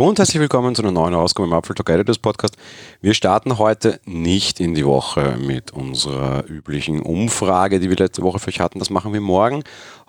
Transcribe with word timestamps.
Hallo 0.00 0.08
und 0.08 0.18
herzlich 0.18 0.40
willkommen 0.40 0.74
zu 0.74 0.80
einer 0.80 0.92
neuen 0.92 1.14
Ausgabe 1.14 1.46
im 1.46 1.52
Apfel 1.52 1.76
Talk 1.76 1.90
Editors 1.90 2.16
Podcast. 2.16 2.56
Wir 3.02 3.12
starten 3.12 3.58
heute 3.58 4.00
nicht 4.06 4.58
in 4.58 4.74
die 4.74 4.86
Woche 4.86 5.36
mit 5.38 5.72
unserer 5.72 6.48
üblichen 6.48 7.02
Umfrage, 7.02 7.80
die 7.80 7.90
wir 7.90 7.98
letzte 7.98 8.22
Woche 8.22 8.38
für 8.38 8.48
euch 8.48 8.60
hatten. 8.60 8.78
Das 8.78 8.88
machen 8.88 9.12
wir 9.12 9.20
morgen. 9.20 9.62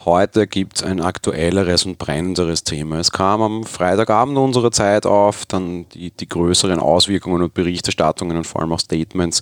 Heute 0.06 0.48
gibt 0.48 0.78
es 0.78 0.84
ein 0.84 1.02
aktuelleres 1.02 1.84
und 1.84 1.98
brennenderes 1.98 2.64
Thema. 2.64 3.00
Es 3.00 3.12
kam 3.12 3.42
am 3.42 3.64
Freitagabend 3.66 4.38
unserer 4.38 4.72
Zeit 4.72 5.06
auf, 5.06 5.46
dann 5.46 5.90
die, 5.90 6.12
die 6.12 6.30
größeren 6.30 6.80
Auswirkungen 6.80 7.44
und 7.44 7.54
Berichterstattungen 7.54 8.38
und 8.38 8.48
vor 8.48 8.62
allem 8.62 8.72
auch 8.72 8.80
Statements 8.80 9.42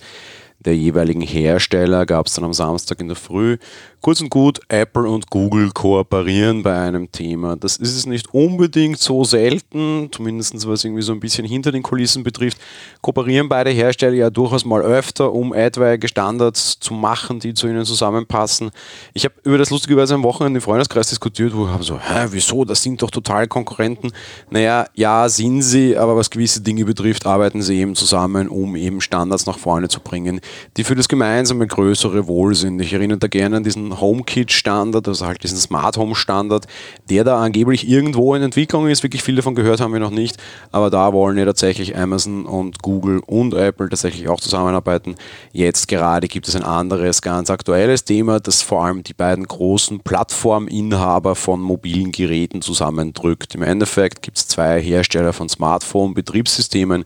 der 0.59 0.75
jeweiligen 0.75 1.21
Hersteller 1.21 2.05
gab 2.05 2.27
es 2.27 2.33
dann 2.33 2.43
am 2.43 2.53
Samstag 2.53 2.99
in 2.99 3.07
der 3.07 3.15
Früh. 3.15 3.57
Kurz 4.01 4.21
und 4.21 4.29
gut, 4.29 4.61
Apple 4.69 5.09
und 5.09 5.29
Google 5.29 5.71
kooperieren 5.71 6.63
bei 6.63 6.79
einem 6.79 7.11
Thema. 7.11 7.57
Das 7.57 7.75
ist 7.75 7.97
es 7.97 8.05
nicht 8.05 8.33
unbedingt 8.33 8.97
so 8.97 9.25
selten, 9.25 10.07
zumindest 10.13 10.65
was 10.65 10.85
irgendwie 10.85 11.01
so 11.01 11.11
ein 11.11 11.19
bisschen 11.19 11.45
hinter 11.45 11.73
den 11.73 11.83
Kulissen 11.83 12.23
betrifft. 12.23 12.59
Kooperieren 13.01 13.49
beide 13.49 13.71
Hersteller 13.71 14.15
ja 14.15 14.29
durchaus 14.29 14.63
mal 14.63 14.81
öfter, 14.81 15.33
um 15.33 15.53
etwaige 15.53 16.07
Standards 16.07 16.79
zu 16.79 16.93
machen, 16.93 17.41
die 17.41 17.53
zu 17.53 17.67
ihnen 17.67 17.83
zusammenpassen. 17.83 18.71
Ich 19.13 19.25
habe 19.25 19.35
über 19.43 19.57
das 19.57 19.69
lustigerweise 19.69 20.13
am 20.13 20.23
Wochenende 20.23 20.59
im 20.59 20.61
Freundeskreis 20.61 21.09
diskutiert, 21.09 21.53
wo 21.53 21.65
ich 21.65 21.71
habe 21.71 21.83
so, 21.83 21.99
hä, 21.99 22.27
wieso, 22.29 22.63
das 22.63 22.81
sind 22.81 23.01
doch 23.01 23.11
total 23.11 23.47
Konkurrenten. 23.47 24.13
Naja, 24.49 24.85
ja, 24.93 25.27
sind 25.27 25.61
sie, 25.61 25.97
aber 25.97 26.15
was 26.15 26.29
gewisse 26.29 26.61
Dinge 26.61 26.85
betrifft, 26.85 27.25
arbeiten 27.25 27.61
sie 27.61 27.79
eben 27.79 27.95
zusammen, 27.95 28.47
um 28.47 28.77
eben 28.77 29.01
Standards 29.01 29.45
nach 29.45 29.57
vorne 29.57 29.89
zu 29.89 29.99
bringen, 29.99 30.39
die 30.77 30.85
für 30.85 30.95
das 30.95 31.09
gemeinsame 31.09 31.67
größere 31.67 32.27
Wohl 32.27 32.55
sind. 32.55 32.79
Ich 32.79 32.93
erinnere 32.93 33.17
da 33.17 33.27
gerne 33.27 33.57
an 33.57 33.63
diesen 33.65 33.88
HomeKit-Standard, 33.97 35.07
also 35.07 35.25
halt 35.25 35.43
diesen 35.43 35.57
Smart 35.57 35.97
Home-Standard, 35.97 36.65
der 37.09 37.23
da 37.23 37.41
angeblich 37.41 37.87
irgendwo 37.87 38.35
in 38.35 38.41
Entwicklung 38.41 38.87
ist. 38.87 39.03
Wirklich 39.03 39.23
viel 39.23 39.35
davon 39.35 39.55
gehört 39.55 39.79
haben 39.79 39.93
wir 39.93 39.99
noch 39.99 40.09
nicht, 40.09 40.37
aber 40.71 40.89
da 40.89 41.13
wollen 41.13 41.37
ja 41.37 41.45
tatsächlich 41.45 41.97
Amazon 41.97 42.45
und 42.45 42.81
Google 42.81 43.21
und 43.25 43.53
Apple 43.53 43.89
tatsächlich 43.89 44.27
auch 44.27 44.39
zusammenarbeiten. 44.39 45.15
Jetzt 45.51 45.87
gerade 45.87 46.27
gibt 46.27 46.47
es 46.47 46.55
ein 46.55 46.63
anderes, 46.63 47.21
ganz 47.21 47.49
aktuelles 47.49 48.03
Thema, 48.05 48.39
das 48.39 48.61
vor 48.61 48.83
allem 48.83 49.03
die 49.03 49.13
beiden 49.13 49.45
großen 49.45 50.01
Plattforminhaber 50.01 51.35
von 51.35 51.61
mobilen 51.61 52.11
Geräten 52.11 52.61
zusammendrückt. 52.61 53.55
Im 53.55 53.63
Endeffekt 53.63 54.21
gibt 54.21 54.37
es 54.37 54.47
zwei 54.47 54.81
Hersteller 54.81 55.33
von 55.33 55.49
Smartphone-Betriebssystemen. 55.49 57.05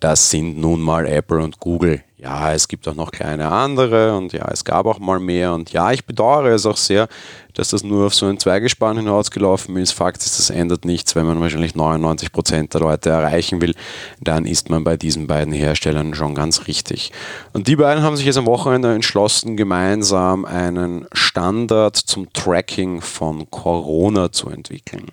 Das 0.00 0.30
sind 0.30 0.58
nun 0.58 0.80
mal 0.80 1.06
Apple 1.06 1.42
und 1.42 1.60
Google 1.60 2.02
ja, 2.22 2.52
es 2.52 2.68
gibt 2.68 2.86
auch 2.86 2.94
noch 2.94 3.12
kleine 3.12 3.48
andere 3.48 4.16
und 4.16 4.32
ja, 4.32 4.46
es 4.50 4.64
gab 4.64 4.84
auch 4.86 4.98
mal 4.98 5.18
mehr 5.18 5.54
und 5.54 5.72
ja, 5.72 5.90
ich 5.90 6.04
bedauere 6.04 6.48
es 6.48 6.66
auch 6.66 6.76
sehr, 6.76 7.08
dass 7.54 7.70
das 7.70 7.82
nur 7.82 8.06
auf 8.06 8.14
so 8.14 8.26
ein 8.26 8.38
Zweigespann 8.38 8.98
hinausgelaufen 8.98 9.76
ist. 9.76 9.92
Fakt 9.92 10.18
ist, 10.18 10.38
das 10.38 10.50
ändert 10.50 10.84
nichts, 10.84 11.16
wenn 11.16 11.26
man 11.26 11.40
wahrscheinlich 11.40 11.74
99 11.74 12.30
Prozent 12.30 12.74
der 12.74 12.82
Leute 12.82 13.10
erreichen 13.10 13.62
will, 13.62 13.74
dann 14.20 14.44
ist 14.44 14.68
man 14.68 14.84
bei 14.84 14.96
diesen 14.96 15.26
beiden 15.26 15.54
Herstellern 15.54 16.14
schon 16.14 16.34
ganz 16.34 16.66
richtig. 16.66 17.10
Und 17.54 17.68
die 17.68 17.76
beiden 17.76 18.02
haben 18.02 18.16
sich 18.16 18.26
jetzt 18.26 18.38
am 18.38 18.46
Wochenende 18.46 18.94
entschlossen, 18.94 19.56
gemeinsam 19.56 20.44
einen 20.44 21.06
Standard 21.12 21.96
zum 21.96 22.30
Tracking 22.32 23.00
von 23.00 23.50
Corona 23.50 24.30
zu 24.30 24.50
entwickeln. 24.50 25.06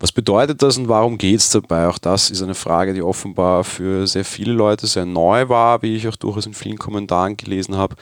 Was 0.00 0.12
bedeutet 0.12 0.62
das 0.62 0.78
und 0.78 0.88
warum 0.88 1.18
geht 1.18 1.40
es 1.40 1.50
dabei? 1.50 1.86
Auch 1.86 1.98
das 1.98 2.30
ist 2.30 2.42
eine 2.42 2.54
Frage, 2.54 2.94
die 2.94 3.02
offenbar 3.02 3.64
für 3.64 4.06
sehr 4.06 4.24
viele 4.24 4.54
Leute 4.54 4.86
sehr 4.86 5.04
neu 5.04 5.50
war, 5.50 5.82
wie 5.82 5.94
ich 5.94 6.08
auch 6.08 6.16
durchaus 6.16 6.46
in 6.46 6.54
vielen 6.54 6.78
Kommentaren 6.78 7.36
gelesen 7.36 7.76
habe. 7.76 7.96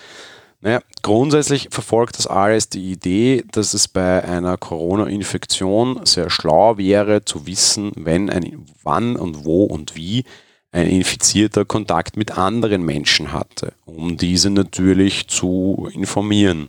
Naja, 0.61 0.81
grundsätzlich 1.03 1.69
verfolgt 1.73 2.19
das 2.19 2.29
alles 2.29 2.69
die 2.69 2.93
Idee, 2.93 3.45
dass 3.51 3.75
es 3.75 3.89
bei 3.89 4.25
einer 4.25 4.57
Corona-Infektion 4.57 6.01
sehr 6.05 6.31
schlau 6.31 6.79
wäre, 6.79 7.25
zu 7.25 7.47
wissen, 7.47 7.91
wenn 7.97 8.31
ein, 8.31 8.65
wann 8.85 9.17
und 9.17 9.45
wo 9.45 9.65
und 9.65 9.97
wie 9.97 10.25
ein 10.71 10.89
Infizierter 10.89 11.65
Kontakt 11.65 12.17
mit 12.17 12.39
anderen 12.39 12.83
Menschen 12.85 13.33
hatte, 13.33 13.73
um 13.87 14.17
diese 14.17 14.51
natürlich 14.51 15.27
zu 15.27 15.89
informieren. 15.93 16.69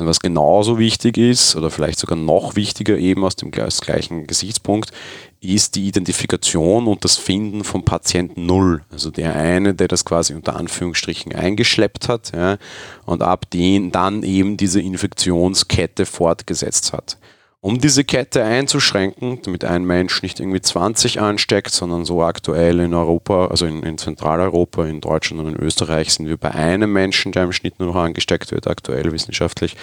Und 0.00 0.06
was 0.06 0.20
genauso 0.20 0.78
wichtig 0.78 1.18
ist, 1.18 1.56
oder 1.56 1.70
vielleicht 1.70 1.98
sogar 1.98 2.16
noch 2.16 2.56
wichtiger 2.56 2.96
eben 2.96 3.22
aus 3.22 3.36
dem 3.36 3.50
gleichen 3.50 4.26
Gesichtspunkt, 4.26 4.92
ist 5.42 5.74
die 5.74 5.86
Identifikation 5.86 6.86
und 6.86 7.04
das 7.04 7.16
Finden 7.16 7.64
von 7.64 7.84
Patienten 7.84 8.46
Null. 8.46 8.82
Also 8.90 9.10
der 9.10 9.36
eine, 9.36 9.74
der 9.74 9.88
das 9.88 10.06
quasi 10.06 10.32
unter 10.32 10.56
Anführungsstrichen 10.56 11.34
eingeschleppt 11.34 12.08
hat 12.08 12.32
ja, 12.34 12.56
und 13.04 13.22
ab 13.22 13.50
den 13.50 13.92
dann 13.92 14.22
eben 14.22 14.56
diese 14.56 14.80
Infektionskette 14.80 16.06
fortgesetzt 16.06 16.94
hat. 16.94 17.18
Um 17.62 17.78
diese 17.78 18.04
Kette 18.04 18.42
einzuschränken, 18.42 19.42
damit 19.42 19.66
ein 19.66 19.84
Mensch 19.84 20.22
nicht 20.22 20.40
irgendwie 20.40 20.62
20 20.62 21.20
ansteckt, 21.20 21.72
sondern 21.72 22.06
so 22.06 22.22
aktuell 22.22 22.80
in 22.80 22.94
Europa, 22.94 23.48
also 23.48 23.66
in, 23.66 23.82
in, 23.82 23.98
Zentraleuropa, 23.98 24.86
in 24.86 25.02
Deutschland 25.02 25.42
und 25.42 25.54
in 25.54 25.60
Österreich 25.62 26.14
sind 26.14 26.26
wir 26.26 26.38
bei 26.38 26.52
einem 26.52 26.90
Menschen, 26.90 27.32
der 27.32 27.42
im 27.44 27.52
Schnitt 27.52 27.78
nur 27.78 27.88
noch 27.88 28.00
angesteckt 28.00 28.50
wird, 28.50 28.66
aktuell 28.66 29.12
wissenschaftlich. 29.12 29.76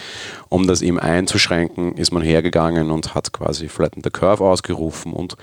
Um 0.50 0.66
das 0.66 0.82
eben 0.82 0.98
einzuschränken, 0.98 1.96
ist 1.98 2.12
man 2.12 2.24
hergegangen 2.24 2.90
und 2.90 3.14
hat 3.14 3.32
quasi 3.32 3.70
Flatten 3.70 4.02
the 4.04 4.10
Curve 4.10 4.44
ausgerufen 4.44 5.14
und 5.14 5.38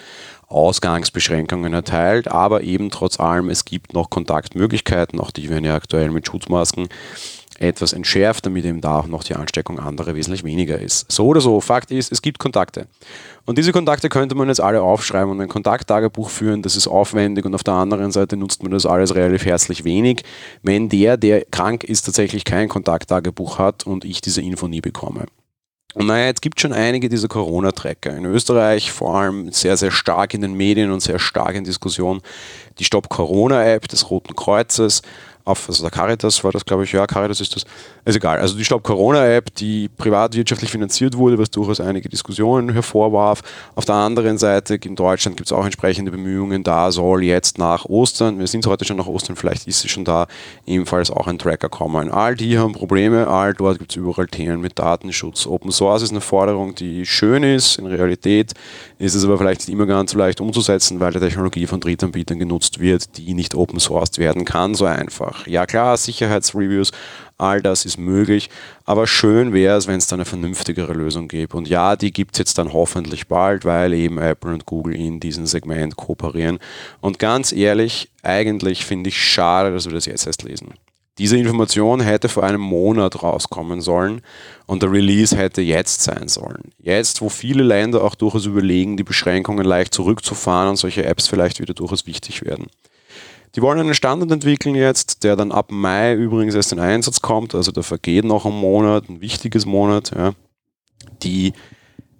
Ausgangsbeschränkungen 0.48 1.72
erteilt, 1.72 2.26
aber 2.26 2.62
eben 2.62 2.90
trotz 2.90 3.20
allem, 3.20 3.48
es 3.48 3.64
gibt 3.64 3.94
noch 3.94 4.10
Kontaktmöglichkeiten, 4.10 5.20
auch 5.20 5.30
die 5.30 5.50
werden 5.50 5.64
ja 5.64 5.76
aktuell 5.76 6.10
mit 6.10 6.26
Schutzmasken 6.26 6.88
etwas 7.58 7.92
entschärft, 7.92 8.46
damit 8.46 8.64
eben 8.64 8.80
da 8.80 8.98
auch 8.98 9.06
noch 9.06 9.24
die 9.24 9.34
Ansteckung 9.34 9.78
anderer 9.78 10.14
wesentlich 10.14 10.44
weniger 10.44 10.78
ist. 10.78 11.10
So 11.10 11.26
oder 11.26 11.40
so, 11.40 11.60
Fakt 11.60 11.90
ist, 11.90 12.10
es 12.12 12.22
gibt 12.22 12.38
Kontakte. 12.38 12.86
Und 13.46 13.58
diese 13.58 13.72
Kontakte 13.72 14.08
könnte 14.08 14.34
man 14.34 14.48
jetzt 14.48 14.60
alle 14.60 14.82
aufschreiben 14.82 15.30
und 15.30 15.40
ein 15.40 15.48
Kontakttagebuch 15.48 16.30
führen, 16.30 16.62
das 16.62 16.76
ist 16.76 16.88
aufwendig 16.88 17.44
und 17.44 17.54
auf 17.54 17.64
der 17.64 17.74
anderen 17.74 18.10
Seite 18.10 18.36
nutzt 18.36 18.62
man 18.62 18.72
das 18.72 18.86
alles 18.86 19.14
relativ 19.14 19.44
herzlich 19.44 19.84
wenig, 19.84 20.22
wenn 20.62 20.88
der, 20.88 21.16
der 21.16 21.44
krank 21.44 21.84
ist, 21.84 22.02
tatsächlich 22.06 22.44
kein 22.44 22.68
Kontakttagebuch 22.68 23.58
hat 23.58 23.86
und 23.86 24.04
ich 24.04 24.20
diese 24.20 24.40
Info 24.40 24.66
nie 24.66 24.80
bekomme. 24.80 25.26
Und 25.94 26.06
naja, 26.06 26.26
jetzt 26.26 26.42
gibt 26.42 26.60
schon 26.60 26.72
einige 26.72 27.08
dieser 27.08 27.28
Corona-Tracker. 27.28 28.16
In 28.16 28.24
Österreich 28.24 28.90
vor 28.90 29.14
allem 29.14 29.52
sehr, 29.52 29.76
sehr 29.76 29.92
stark 29.92 30.34
in 30.34 30.40
den 30.40 30.54
Medien 30.54 30.90
und 30.90 31.00
sehr 31.00 31.20
stark 31.20 31.54
in 31.54 31.62
Diskussion 31.62 32.20
die 32.80 32.84
Stop 32.84 33.08
Corona-App 33.08 33.86
des 33.86 34.10
Roten 34.10 34.34
Kreuzes 34.34 35.02
auf, 35.44 35.68
also 35.68 35.82
der 35.82 35.90
Caritas 35.90 36.42
war 36.42 36.52
das, 36.52 36.64
glaube 36.64 36.84
ich, 36.84 36.92
ja, 36.92 37.06
Caritas 37.06 37.40
ist 37.40 37.54
das, 37.54 37.64
ist 38.04 38.16
egal. 38.16 38.38
Also 38.38 38.56
die 38.56 38.64
Stop 38.64 38.82
Corona-App, 38.82 39.54
die 39.54 39.88
privatwirtschaftlich 39.88 40.70
finanziert 40.70 41.16
wurde, 41.16 41.38
was 41.38 41.50
durchaus 41.50 41.80
einige 41.80 42.08
Diskussionen 42.08 42.72
hervorwarf. 42.72 43.42
Auf 43.74 43.84
der 43.84 43.96
anderen 43.96 44.38
Seite, 44.38 44.76
in 44.76 44.96
Deutschland 44.96 45.36
gibt 45.36 45.48
es 45.48 45.52
auch 45.52 45.64
entsprechende 45.64 46.10
Bemühungen, 46.10 46.62
da 46.62 46.90
soll 46.90 47.24
jetzt 47.24 47.58
nach 47.58 47.84
Ostern, 47.84 48.38
wir 48.38 48.46
sind 48.46 48.66
heute 48.66 48.86
schon 48.86 48.96
nach 48.96 49.06
Ostern, 49.06 49.36
vielleicht 49.36 49.66
ist 49.66 49.80
sie 49.80 49.88
schon 49.88 50.04
da, 50.04 50.26
ebenfalls 50.64 51.10
auch 51.10 51.26
ein 51.26 51.38
Tracker 51.38 51.68
kommen. 51.68 52.10
All 52.10 52.34
die 52.34 52.58
haben 52.58 52.72
Probleme, 52.72 53.28
all 53.28 53.52
dort 53.52 53.78
gibt 53.78 53.92
es 53.92 53.96
überall 53.96 54.26
Themen 54.26 54.62
mit 54.62 54.78
Datenschutz. 54.78 55.46
Open 55.46 55.72
Source 55.72 56.02
ist 56.02 56.10
eine 56.10 56.22
Forderung, 56.22 56.74
die 56.74 57.04
schön 57.04 57.42
ist, 57.42 57.78
in 57.78 57.86
Realität 57.86 58.52
ist 58.98 59.14
es 59.14 59.24
aber 59.24 59.36
vielleicht 59.36 59.60
nicht 59.60 59.68
immer 59.68 59.86
ganz 59.86 60.12
so 60.12 60.18
leicht 60.18 60.40
umzusetzen, 60.40 61.00
weil 61.00 61.12
die 61.12 61.20
Technologie 61.20 61.66
von 61.66 61.80
Drittanbietern 61.80 62.38
genutzt 62.38 62.80
wird, 62.80 63.18
die 63.18 63.34
nicht 63.34 63.54
open 63.54 63.78
sourced 63.78 64.18
werden 64.18 64.46
kann, 64.46 64.74
so 64.74 64.86
einfach 64.86 65.33
einfach. 65.34 65.46
Ja 65.46 65.66
klar, 65.66 65.96
Sicherheitsreviews, 65.96 66.92
all 67.38 67.62
das 67.62 67.84
ist 67.84 67.98
möglich, 67.98 68.50
aber 68.84 69.06
schön 69.06 69.52
wäre 69.52 69.76
es, 69.76 69.86
wenn 69.86 69.96
es 69.96 70.06
da 70.06 70.16
eine 70.16 70.24
vernünftigere 70.24 70.92
Lösung 70.92 71.28
gibt. 71.28 71.54
Und 71.54 71.68
ja, 71.68 71.96
die 71.96 72.12
gibt 72.12 72.34
es 72.34 72.38
jetzt 72.38 72.58
dann 72.58 72.72
hoffentlich 72.72 73.28
bald, 73.28 73.64
weil 73.64 73.92
eben 73.92 74.18
Apple 74.18 74.52
und 74.52 74.66
Google 74.66 74.94
in 74.94 75.20
diesem 75.20 75.46
Segment 75.46 75.96
kooperieren. 75.96 76.58
Und 77.00 77.18
ganz 77.18 77.52
ehrlich, 77.52 78.10
eigentlich 78.22 78.84
finde 78.84 79.08
ich 79.08 79.22
schade, 79.22 79.72
dass 79.72 79.86
wir 79.86 79.92
das 79.92 80.06
jetzt 80.06 80.26
erst 80.26 80.42
lesen. 80.42 80.74
Diese 81.18 81.36
Information 81.36 82.00
hätte 82.00 82.28
vor 82.28 82.42
einem 82.42 82.60
Monat 82.60 83.22
rauskommen 83.22 83.80
sollen 83.80 84.20
und 84.66 84.82
der 84.82 84.90
Release 84.90 85.36
hätte 85.36 85.62
jetzt 85.62 86.02
sein 86.02 86.26
sollen. 86.26 86.72
Jetzt, 86.80 87.20
wo 87.20 87.28
viele 87.28 87.62
Länder 87.62 88.02
auch 88.02 88.16
durchaus 88.16 88.46
überlegen, 88.46 88.96
die 88.96 89.04
Beschränkungen 89.04 89.64
leicht 89.64 89.94
zurückzufahren 89.94 90.70
und 90.70 90.76
solche 90.76 91.04
Apps 91.04 91.28
vielleicht 91.28 91.60
wieder 91.60 91.72
durchaus 91.72 92.08
wichtig 92.08 92.44
werden. 92.44 92.66
Die 93.54 93.62
wollen 93.62 93.78
einen 93.78 93.94
Standard 93.94 94.30
entwickeln 94.30 94.74
jetzt, 94.74 95.24
der 95.24 95.36
dann 95.36 95.52
ab 95.52 95.70
Mai 95.70 96.14
übrigens 96.14 96.54
erst 96.54 96.72
in 96.72 96.80
Einsatz 96.80 97.20
kommt. 97.20 97.54
Also 97.54 97.72
da 97.72 97.82
vergeht 97.82 98.24
noch 98.24 98.46
ein 98.46 98.52
Monat, 98.52 99.08
ein 99.08 99.20
wichtiges 99.20 99.64
Monat, 99.66 100.12
ja, 100.14 100.34
die 101.22 101.52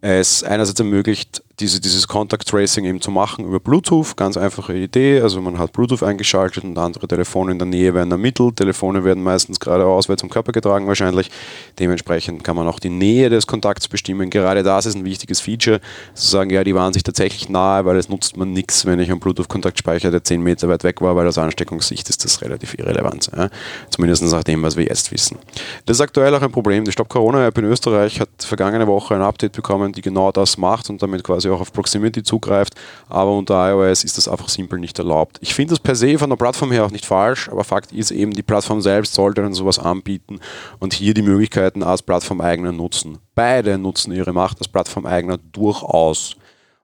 es 0.01 0.43
einerseits 0.43 0.81
ermöglicht, 0.81 1.44
diese, 1.61 1.81
dieses 1.81 2.09
Contact 2.09 2.49
Tracing 2.49 2.85
eben 2.85 3.01
zu 3.01 3.11
machen 3.11 3.45
über 3.45 3.61
Bluetooth. 3.61 4.17
Ganz 4.17 4.37
einfache 4.37 4.75
Idee. 4.75 5.21
Also 5.21 5.41
man 5.41 5.59
hat 5.59 5.73
Bluetooth 5.73 6.03
eingeschaltet 6.03 6.65
und 6.65 6.77
andere 6.77 7.07
Telefone 7.07 7.53
in 7.53 7.59
der 7.59 7.67
Nähe 7.67 7.95
werden 7.95 8.11
ermittelt. 8.11 8.57
Telefone 8.57 9.05
werden 9.05 9.23
meistens 9.23 9.61
geradeaus 9.61 10.09
weit 10.09 10.19
zum 10.19 10.31
Körper 10.31 10.51
getragen 10.51 10.89
wahrscheinlich. 10.89 11.31
Dementsprechend 11.79 12.43
kann 12.43 12.57
man 12.57 12.67
auch 12.67 12.81
die 12.81 12.91
Nähe 12.91 13.31
des 13.31 13.47
Kontakts 13.47 13.87
bestimmen. 13.87 14.31
Gerade 14.31 14.65
das 14.65 14.87
ist 14.87 14.97
ein 14.97 15.05
wichtiges 15.05 15.41
Feature. 15.41 15.81
Zu 16.15 16.27
sagen, 16.27 16.51
ja, 16.51 16.65
die 16.65 16.75
waren 16.75 16.93
sich 16.93 17.05
tatsächlich 17.05 17.49
nahe, 17.49 17.85
weil 17.85 17.97
es 17.99 18.09
nutzt 18.09 18.37
man 18.37 18.53
nichts, 18.53 18.85
wenn 18.85 18.99
ich 18.99 19.11
einen 19.11 19.21
Bluetooth-Kontakt 19.21 19.79
speichere, 19.79 20.11
der 20.11 20.25
10 20.25 20.43
Meter 20.43 20.69
weit 20.69 20.83
weg 20.83 21.01
war, 21.01 21.15
weil 21.15 21.29
aus 21.29 21.39
Ansteckungssicht 21.39 22.09
ist 22.11 22.25
das 22.25 22.43
relativ 22.43 22.77
irrelevant. 22.77 23.31
Ja? 23.37 23.49
Zumindest 23.91 24.25
nach 24.25 24.43
dem, 24.43 24.63
was 24.63 24.77
wir 24.77 24.85
jetzt 24.85 25.13
wissen. 25.13 25.39
Das 25.87 25.99
ist 25.99 26.01
aktuell 26.01 26.35
auch 26.35 26.43
ein 26.43 26.51
Problem. 26.51 26.85
Die 26.85 26.93
Stop 26.93 27.09
Corona 27.09 27.47
App 27.47 27.57
in 27.59 27.65
Österreich 27.65 28.19
hat 28.19 28.29
vergangene 28.39 28.89
Woche 28.89 29.15
ein 29.15 29.23
Update 29.23 29.53
bekommen, 29.53 29.93
die 29.93 30.03
genau 30.03 30.33
das 30.33 30.59
macht 30.59 30.91
und 30.91 31.01
damit 31.01 31.23
quasi 31.23 31.44
quasi 31.45 31.55
auch 31.55 31.61
auf 31.61 31.73
Proximity 31.73 32.23
zugreift, 32.23 32.75
aber 33.09 33.37
unter 33.37 33.71
iOS 33.71 34.05
ist 34.05 34.17
das 34.17 34.29
einfach 34.29 34.49
simpel 34.49 34.79
nicht 34.79 34.99
erlaubt. 34.99 35.39
Ich 35.41 35.55
finde 35.55 35.71
das 35.71 35.81
per 35.81 35.95
se 35.95 36.19
von 36.19 36.31
der 36.31 36.37
Plattform 36.37 36.73
her 36.73 36.85
auch 36.85 36.91
nicht 36.91 37.07
falsch, 37.07 37.49
aber 37.49 37.65
Fakt 37.65 37.93
ist 37.93 38.11
eben, 38.11 38.33
die 38.33 38.43
Plattform 38.43 38.81
selbst 38.81 39.15
sollte 39.15 39.43
dann 39.43 39.53
sowas 39.53 39.79
anbieten 39.79 40.41
und 40.79 40.95
hier 40.95 41.15
die 41.15 41.23
Möglichkeiten 41.23 41.83
als 41.83 42.03
Plattformeigner 42.03 42.73
nutzen. 42.73 43.19
Beide 43.35 43.79
nutzen 43.79 44.13
ihre 44.13 44.33
Macht 44.33 44.59
als 44.59 44.69
Plattformeigner 44.69 45.39
durchaus 45.53 46.37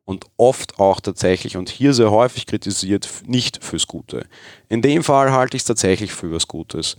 und 0.05 0.27
oft 0.37 0.79
auch 0.79 1.01
tatsächlich 1.01 1.57
und 1.57 1.71
hier 1.71 1.95
sehr 1.95 2.11
häufig 2.11 2.47
kritisiert, 2.47 3.09
nicht 3.27 3.63
fürs 3.63 3.87
Gute. 3.87 4.27
In 4.69 4.83
dem 4.83 5.05
Fall 5.05 5.33
halte 5.33 5.57
ich 5.57 5.63
es 5.63 5.67
tatsächlich 5.67 6.13
für 6.13 6.33
was 6.33 6.49
Gutes. 6.49 6.97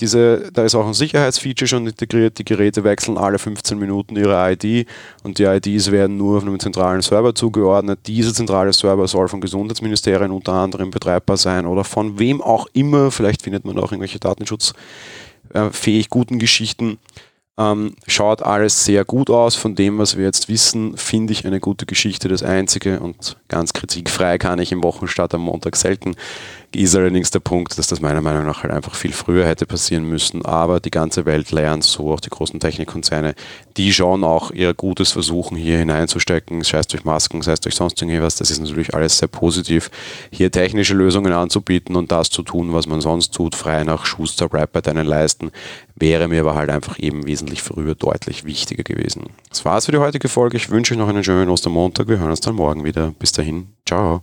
Diese, 0.00 0.50
da 0.52 0.64
ist 0.64 0.74
auch 0.74 0.86
ein 0.86 0.94
Sicherheitsfeature 0.94 1.68
schon 1.68 1.86
integriert. 1.86 2.38
Die 2.38 2.44
Geräte 2.44 2.82
wechseln 2.84 3.16
alle 3.16 3.38
15 3.38 3.78
Minuten 3.78 4.16
ihre 4.16 4.52
ID 4.52 4.86
und 5.22 5.38
die 5.38 5.44
IDs 5.44 5.90
werden 5.90 6.16
nur 6.16 6.38
auf 6.38 6.42
einem 6.42 6.58
zentralen 6.58 7.02
Server 7.02 7.34
zugeordnet. 7.34 8.00
Dieser 8.06 8.34
zentrale 8.34 8.72
Server 8.72 9.06
soll 9.06 9.28
von 9.28 9.40
Gesundheitsministerien 9.40 10.32
unter 10.32 10.52
anderem 10.52 10.90
betreibbar 10.90 11.36
sein 11.36 11.66
oder 11.66 11.84
von 11.84 12.18
wem 12.18 12.42
auch 12.42 12.66
immer. 12.72 13.10
Vielleicht 13.10 13.42
findet 13.42 13.64
man 13.64 13.78
auch 13.78 13.92
irgendwelche 13.92 14.18
datenschutzfähig 14.18 16.10
guten 16.10 16.38
Geschichten. 16.38 16.98
Ähm, 17.56 17.94
schaut 18.06 18.42
alles 18.42 18.84
sehr 18.84 19.04
gut 19.04 19.30
aus. 19.30 19.54
Von 19.54 19.76
dem, 19.76 19.98
was 19.98 20.16
wir 20.16 20.24
jetzt 20.24 20.48
wissen, 20.48 20.96
finde 20.96 21.32
ich 21.32 21.46
eine 21.46 21.60
gute 21.60 21.86
Geschichte. 21.86 22.28
Das 22.28 22.42
Einzige 22.42 23.00
und 23.00 23.36
ganz 23.48 23.72
kritikfrei 23.72 24.38
kann 24.38 24.58
ich 24.58 24.72
im 24.72 24.82
Wochenstart 24.82 25.34
am 25.34 25.42
Montag 25.42 25.76
selten 25.76 26.16
ist 26.82 26.96
allerdings 26.96 27.30
der 27.30 27.40
Punkt, 27.40 27.78
dass 27.78 27.86
das 27.86 28.00
meiner 28.00 28.20
Meinung 28.20 28.46
nach 28.46 28.62
halt 28.62 28.72
einfach 28.72 28.94
viel 28.94 29.12
früher 29.12 29.46
hätte 29.46 29.66
passieren 29.66 30.08
müssen. 30.08 30.44
Aber 30.44 30.80
die 30.80 30.90
ganze 30.90 31.24
Welt 31.24 31.50
lernt, 31.50 31.84
so 31.84 32.12
auch 32.12 32.20
die 32.20 32.30
großen 32.30 32.60
Technikkonzerne, 32.60 33.34
die 33.76 33.92
schon 33.92 34.24
auch 34.24 34.50
ihr 34.50 34.74
Gutes 34.74 35.12
versuchen, 35.12 35.56
hier 35.56 35.78
hineinzustecken, 35.78 36.62
sei 36.62 36.78
es 36.78 36.86
durch 36.86 37.04
Masken, 37.04 37.42
sei 37.42 37.52
es 37.52 37.60
durch 37.60 37.74
sonst 37.74 38.00
irgendwas. 38.00 38.36
Das 38.36 38.50
ist 38.50 38.60
natürlich 38.60 38.94
alles 38.94 39.18
sehr 39.18 39.28
positiv, 39.28 39.90
hier 40.30 40.50
technische 40.50 40.94
Lösungen 40.94 41.32
anzubieten 41.32 41.96
und 41.96 42.10
das 42.10 42.30
zu 42.30 42.42
tun, 42.42 42.72
was 42.72 42.86
man 42.86 43.00
sonst 43.00 43.34
tut, 43.34 43.54
frei 43.54 43.84
nach 43.84 44.06
Schuster, 44.06 44.48
bei 44.48 44.80
deinen 44.80 45.06
Leisten, 45.06 45.50
wäre 45.96 46.28
mir 46.28 46.40
aber 46.40 46.54
halt 46.54 46.70
einfach 46.70 46.98
eben 46.98 47.26
wesentlich 47.44 47.62
früher 47.62 47.94
deutlich 47.94 48.44
wichtiger 48.44 48.82
gewesen. 48.82 49.30
Das 49.48 49.64
war's 49.64 49.86
für 49.86 49.92
die 49.92 49.98
heutige 49.98 50.28
Folge. 50.28 50.56
Ich 50.56 50.70
wünsche 50.70 50.94
euch 50.94 50.98
noch 50.98 51.08
einen 51.08 51.24
schönen 51.24 51.50
Ostermontag. 51.50 52.08
Wir 52.08 52.18
hören 52.18 52.30
uns 52.30 52.40
dann 52.40 52.54
morgen 52.54 52.84
wieder. 52.84 53.12
Bis 53.18 53.32
dahin. 53.32 53.68
Ciao. 53.86 54.22